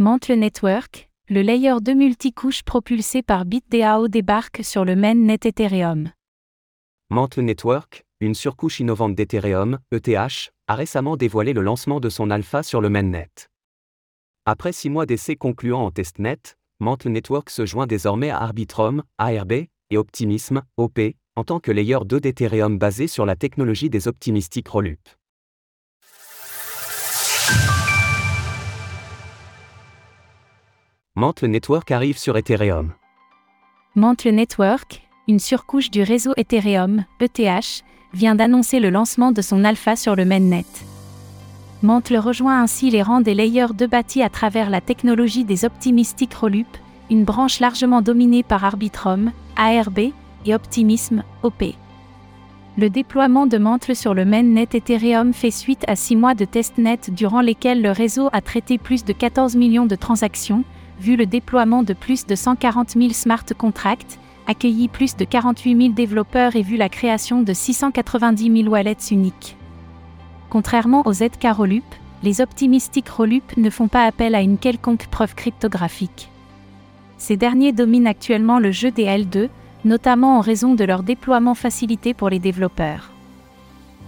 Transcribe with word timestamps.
Mantle 0.00 0.34
Network, 0.34 1.10
le 1.28 1.42
layer 1.42 1.74
2 1.82 1.92
multicouche 1.92 2.62
propulsé 2.62 3.20
par 3.20 3.44
BitDAO 3.44 4.06
débarque 4.06 4.60
sur 4.62 4.84
le 4.84 4.94
mainnet 4.94 5.40
Ethereum. 5.44 6.12
Mantle 7.10 7.40
Network, 7.40 8.04
une 8.20 8.36
surcouche 8.36 8.78
innovante 8.78 9.16
d'Ethereum, 9.16 9.80
ETH, 9.90 10.52
a 10.68 10.74
récemment 10.76 11.16
dévoilé 11.16 11.52
le 11.52 11.62
lancement 11.62 11.98
de 11.98 12.10
son 12.10 12.30
alpha 12.30 12.62
sur 12.62 12.80
le 12.80 12.88
mainnet. 12.88 13.28
Après 14.44 14.70
six 14.70 14.88
mois 14.88 15.04
d'essais 15.04 15.34
concluants 15.34 15.86
en 15.86 15.90
testnet, 15.90 16.38
Mantle 16.78 17.08
Network 17.08 17.50
se 17.50 17.66
joint 17.66 17.88
désormais 17.88 18.30
à 18.30 18.38
Arbitrum, 18.38 19.02
ARB, 19.18 19.52
et 19.90 19.96
Optimism, 19.96 20.62
OP, 20.76 21.00
en 21.34 21.42
tant 21.42 21.58
que 21.58 21.72
layer 21.72 21.98
2 22.06 22.20
d'Ethereum 22.20 22.78
basé 22.78 23.08
sur 23.08 23.26
la 23.26 23.34
technologie 23.34 23.90
des 23.90 24.06
optimistiques 24.06 24.68
Rollup. 24.68 25.00
Mantle 31.18 31.46
Network 31.46 31.90
arrive 31.90 32.16
sur 32.16 32.36
Ethereum. 32.36 32.92
Mantle 33.96 34.28
Network, 34.28 35.02
une 35.26 35.40
surcouche 35.40 35.90
du 35.90 36.04
réseau 36.04 36.32
Ethereum, 36.36 37.06
ETH, 37.18 37.82
vient 38.14 38.36
d'annoncer 38.36 38.78
le 38.78 38.90
lancement 38.90 39.32
de 39.32 39.42
son 39.42 39.64
alpha 39.64 39.96
sur 39.96 40.14
le 40.14 40.24
mainnet. 40.24 40.64
Mantle 41.82 42.18
rejoint 42.18 42.62
ainsi 42.62 42.90
les 42.90 43.02
rangs 43.02 43.20
des 43.20 43.34
layers 43.34 43.74
2 43.76 43.88
bâtis 43.88 44.22
à 44.22 44.28
travers 44.28 44.70
la 44.70 44.80
technologie 44.80 45.42
des 45.42 45.64
optimistiques 45.64 46.34
Rollup, 46.34 46.68
une 47.10 47.24
branche 47.24 47.58
largement 47.58 48.00
dominée 48.00 48.44
par 48.44 48.64
Arbitrum, 48.64 49.32
ARB, 49.56 49.98
et 50.46 50.54
Optimism, 50.54 51.24
OP. 51.42 51.64
Le 52.76 52.90
déploiement 52.90 53.48
de 53.48 53.58
Mantle 53.58 53.96
sur 53.96 54.14
le 54.14 54.24
mainnet 54.24 54.68
Ethereum 54.72 55.32
fait 55.32 55.50
suite 55.50 55.84
à 55.88 55.96
six 55.96 56.14
mois 56.14 56.36
de 56.36 56.44
testnet 56.44 57.00
durant 57.08 57.40
lesquels 57.40 57.82
le 57.82 57.90
réseau 57.90 58.28
a 58.32 58.40
traité 58.40 58.78
plus 58.78 59.04
de 59.04 59.12
14 59.12 59.56
millions 59.56 59.86
de 59.86 59.96
transactions, 59.96 60.62
vu 61.00 61.16
le 61.16 61.26
déploiement 61.26 61.82
de 61.82 61.92
plus 61.92 62.26
de 62.26 62.34
140 62.34 62.90
000 62.90 63.10
smart 63.10 63.44
contracts, 63.56 64.18
accueilli 64.46 64.88
plus 64.88 65.16
de 65.16 65.24
48 65.24 65.76
000 65.76 65.92
développeurs 65.92 66.56
et 66.56 66.62
vu 66.62 66.76
la 66.76 66.88
création 66.88 67.42
de 67.42 67.52
690 67.52 68.62
000 68.62 68.68
wallets 68.68 68.96
uniques. 69.10 69.56
Contrairement 70.50 71.06
aux 71.06 71.12
ZK 71.12 71.46
Rollup, 71.52 71.84
les 72.22 72.40
optimistiques 72.40 73.08
Rollup 73.08 73.56
ne 73.56 73.70
font 73.70 73.88
pas 73.88 74.04
appel 74.04 74.34
à 74.34 74.40
une 74.40 74.58
quelconque 74.58 75.06
preuve 75.06 75.34
cryptographique. 75.34 76.30
Ces 77.18 77.36
derniers 77.36 77.72
dominent 77.72 78.06
actuellement 78.06 78.58
le 78.58 78.72
jeu 78.72 78.90
des 78.90 79.04
L2, 79.04 79.48
notamment 79.84 80.38
en 80.38 80.40
raison 80.40 80.74
de 80.74 80.84
leur 80.84 81.02
déploiement 81.02 81.54
facilité 81.54 82.14
pour 82.14 82.30
les 82.30 82.38
développeurs. 82.38 83.10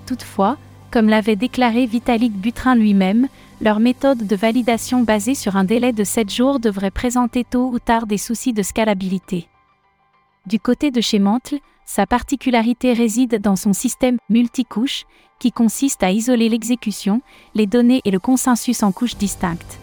Toutefois, 0.07 0.57
comme 0.91 1.09
l'avait 1.09 1.37
déclaré 1.37 1.87
Vitalik 1.87 2.33
Butrin 2.33 2.75
lui-même, 2.75 3.29
leur 3.61 3.81
méthode 3.81 4.27
de 4.27 4.37
validation 4.37 5.03
basée 5.03 5.35
sur 5.35 5.57
un 5.57 5.65
délai 5.65 5.93
de 5.93 6.05
7 6.05 6.31
jours 6.31 6.61
devrait 6.61 6.91
présenter 6.91 7.45
tôt 7.45 7.71
ou 7.73 7.79
tard 7.79 8.07
des 8.07 8.19
soucis 8.19 8.53
de 8.53 8.63
scalabilité. 8.63 9.49
Du 10.47 10.59
côté 10.59 10.91
de 10.91 11.01
chez 11.01 11.19
Mantle, 11.19 11.59
sa 11.85 12.07
particularité 12.07 12.93
réside 12.93 13.41
dans 13.41 13.57
son 13.57 13.73
système 13.73 14.17
multicouche, 14.29 15.05
qui 15.39 15.53
consiste 15.53 16.03
à 16.03 16.11
isoler 16.11 16.49
l'exécution, 16.49 17.23
les 17.55 17.67
données 17.67 18.01
et 18.05 18.11
le 18.11 18.19
consensus 18.19 18.83
en 18.83 18.93
couches 18.93 19.17
distinctes. 19.17 19.79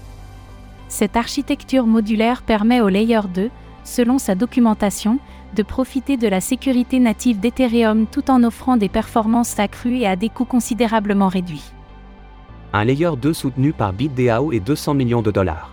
Cette 0.88 1.17
architecture 1.17 1.85
modulaire 1.85 2.44
permet 2.44 2.81
au 2.81 2.89
Layer 2.89 3.22
2, 3.33 3.50
selon 3.83 4.19
sa 4.19 4.35
documentation, 4.35 5.19
de 5.56 5.64
profiter 5.64 6.17
de 6.17 6.28
la 6.28 6.42
sécurité 6.42 7.00
native 7.00 7.40
d'Ethereum 7.40 8.06
tout 8.08 8.30
en 8.30 8.44
offrant 8.44 8.78
des 8.78 8.90
performances 8.90 9.59
accrues 9.59 9.98
et 9.98 10.08
à 10.08 10.16
des 10.16 10.30
coûts 10.30 10.45
considérablement 10.45 11.28
réduits. 11.28 11.72
Un 12.73 12.84
Layer 12.84 13.12
2 13.20 13.34
soutenu 13.34 13.73
par 13.73 13.94
BitDAO 13.94 14.52
et 14.52 14.59
200 14.59 14.94
millions 14.94 15.22
de 15.22 15.31
dollars. 15.31 15.72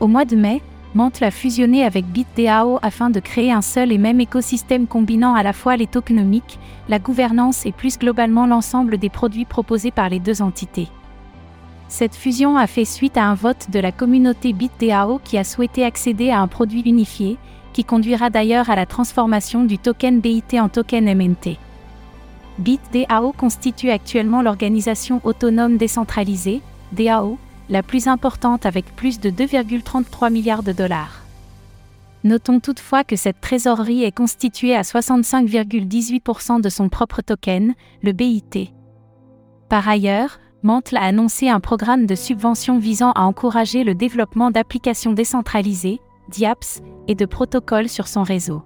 Au 0.00 0.06
mois 0.06 0.24
de 0.24 0.36
mai, 0.36 0.62
Mantle 0.94 1.24
a 1.24 1.30
fusionné 1.30 1.84
avec 1.84 2.04
BitDAO 2.06 2.78
afin 2.82 3.08
de 3.08 3.20
créer 3.20 3.50
un 3.50 3.62
seul 3.62 3.92
et 3.92 3.98
même 3.98 4.20
écosystème 4.20 4.86
combinant 4.86 5.34
à 5.34 5.42
la 5.42 5.54
fois 5.54 5.76
les 5.76 5.86
tokenomiques, 5.86 6.58
la 6.88 6.98
gouvernance 6.98 7.64
et 7.64 7.72
plus 7.72 7.98
globalement 7.98 8.46
l'ensemble 8.46 8.98
des 8.98 9.08
produits 9.08 9.46
proposés 9.46 9.90
par 9.90 10.10
les 10.10 10.20
deux 10.20 10.42
entités. 10.42 10.88
Cette 11.88 12.14
fusion 12.14 12.56
a 12.56 12.66
fait 12.66 12.84
suite 12.84 13.16
à 13.16 13.26
un 13.26 13.34
vote 13.34 13.70
de 13.70 13.78
la 13.78 13.92
communauté 13.92 14.52
BitDAO 14.52 15.20
qui 15.22 15.38
a 15.38 15.44
souhaité 15.44 15.84
accéder 15.84 16.30
à 16.30 16.40
un 16.40 16.48
produit 16.48 16.80
unifié, 16.80 17.38
qui 17.72 17.84
conduira 17.84 18.30
d'ailleurs 18.30 18.70
à 18.70 18.76
la 18.76 18.86
transformation 18.86 19.64
du 19.64 19.78
token 19.78 20.20
BIT 20.20 20.60
en 20.60 20.68
token 20.68 21.04
MNT. 21.04 21.58
BitDAO 22.58 23.32
constitue 23.32 23.90
actuellement 23.90 24.42
l'organisation 24.42 25.20
autonome 25.24 25.78
décentralisée, 25.78 26.60
DAO, 26.92 27.38
la 27.68 27.82
plus 27.82 28.06
importante 28.08 28.66
avec 28.66 28.94
plus 28.94 29.20
de 29.20 29.30
2,33 29.30 30.30
milliards 30.30 30.62
de 30.62 30.72
dollars. 30.72 31.22
Notons 32.24 32.60
toutefois 32.60 33.02
que 33.02 33.16
cette 33.16 33.40
trésorerie 33.40 34.04
est 34.04 34.16
constituée 34.16 34.76
à 34.76 34.82
65,18% 34.82 36.60
de 36.60 36.68
son 36.68 36.88
propre 36.88 37.20
token, 37.20 37.74
le 38.02 38.12
BIT. 38.12 38.72
Par 39.68 39.88
ailleurs, 39.88 40.38
Mantle 40.62 40.98
a 40.98 41.02
annoncé 41.02 41.48
un 41.48 41.58
programme 41.58 42.06
de 42.06 42.14
subvention 42.14 42.78
visant 42.78 43.10
à 43.12 43.22
encourager 43.22 43.82
le 43.82 43.96
développement 43.96 44.52
d'applications 44.52 45.12
décentralisées, 45.12 46.00
DIAPS, 46.28 46.80
et 47.08 47.14
de 47.14 47.26
protocoles 47.26 47.88
sur 47.88 48.08
son 48.08 48.22
réseau 48.22 48.62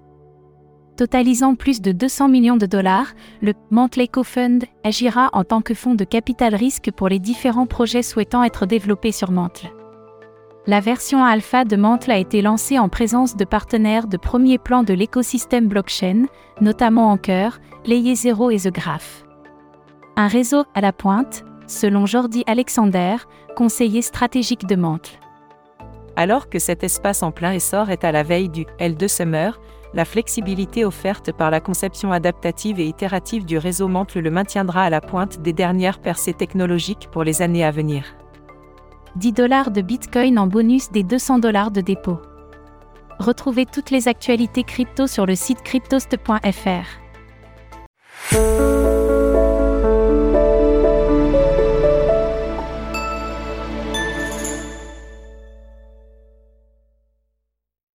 totalisant 0.97 1.55
plus 1.55 1.79
de 1.79 1.93
200 1.93 2.27
millions 2.27 2.57
de 2.57 2.65
dollars, 2.65 3.13
le 3.41 3.53
Mantle 3.69 4.07
Fund 4.23 4.65
agira 4.83 5.29
en 5.31 5.43
tant 5.43 5.61
que 5.61 5.73
fonds 5.73 5.95
de 5.95 6.03
capital 6.03 6.55
risque 6.55 6.91
pour 6.91 7.07
les 7.07 7.19
différents 7.19 7.67
projets 7.67 8.01
souhaitant 8.01 8.43
être 8.43 8.65
développés 8.65 9.13
sur 9.13 9.31
Mantle. 9.31 9.67
La 10.65 10.81
version 10.81 11.23
alpha 11.23 11.63
de 11.63 11.77
Mantle 11.77 12.11
a 12.11 12.17
été 12.17 12.41
lancée 12.41 12.77
en 12.77 12.89
présence 12.89 13.37
de 13.37 13.45
partenaires 13.45 14.07
de 14.07 14.17
premier 14.17 14.57
plan 14.57 14.83
de 14.83 14.93
l'écosystème 14.93 15.67
blockchain, 15.67 16.25
notamment 16.59 17.11
Anchor, 17.11 17.59
Layer 17.85 18.15
Zero 18.15 18.49
et 18.49 18.59
The 18.59 18.73
Graph. 18.73 19.23
Un 20.17 20.27
réseau 20.27 20.65
à 20.73 20.81
la 20.81 20.91
pointe, 20.91 21.45
selon 21.67 22.05
Jordi 22.05 22.43
Alexander, 22.47 23.15
conseiller 23.55 24.01
stratégique 24.01 24.65
de 24.65 24.75
Mantle. 24.75 25.11
Alors 26.17 26.49
que 26.49 26.57
cet 26.57 26.83
espace 26.83 27.21
en 27.21 27.31
plein 27.31 27.51
essor 27.51 27.91
est 27.91 28.03
à 28.03 28.11
la 28.11 28.23
veille 28.23 28.49
du 28.49 28.65
L2 28.79 29.07
Summer, 29.07 29.61
la 29.93 30.03
flexibilité 30.03 30.83
offerte 30.83 31.31
par 31.31 31.51
la 31.51 31.59
conception 31.59 32.11
adaptative 32.11 32.79
et 32.79 32.87
itérative 32.87 33.45
du 33.45 33.59
réseau 33.59 33.87
Mantle 33.87 34.21
le 34.21 34.31
maintiendra 34.31 34.81
à 34.81 34.89
la 34.89 34.99
pointe 34.99 35.43
des 35.43 35.53
dernières 35.53 35.99
percées 35.99 36.33
technologiques 36.33 37.07
pour 37.11 37.23
les 37.23 37.43
années 37.43 37.63
à 37.63 37.69
venir. 37.69 38.15
10 39.15 39.31
dollars 39.31 39.69
de 39.69 39.81
Bitcoin 39.81 40.39
en 40.39 40.47
bonus 40.47 40.91
des 40.91 41.03
200 41.03 41.37
dollars 41.37 41.69
de 41.69 41.81
dépôt. 41.81 42.19
Retrouvez 43.19 43.67
toutes 43.67 43.91
les 43.91 44.07
actualités 44.07 44.63
crypto 44.63 45.05
sur 45.05 45.27
le 45.27 45.35
site 45.35 45.61
cryptost.fr. 45.61 46.97